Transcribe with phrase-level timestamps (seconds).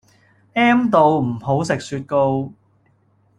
[0.55, 2.51] M 到唔好食雪糕